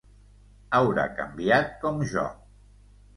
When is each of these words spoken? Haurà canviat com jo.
Haurà 0.77 1.03
canviat 1.19 1.69
com 1.83 2.01
jo. 2.15 2.25